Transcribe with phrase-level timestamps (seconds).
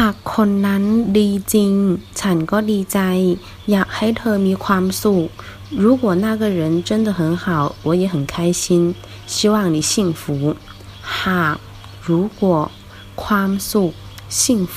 [0.00, 0.84] หากคนนั้น
[1.18, 1.72] ดีจริง
[2.20, 2.98] ฉันก็ดีใจ
[3.70, 5.28] อยากให้เธอมีความสุข
[5.82, 7.44] 如果那个人真的很好
[7.86, 8.62] 我也很开心
[9.34, 10.22] 希望你幸福
[11.18, 11.56] หาก
[12.08, 12.10] 如
[12.40, 12.42] 果
[13.22, 13.92] ความสุข
[14.40, 14.42] 幸
[14.74, 14.76] 福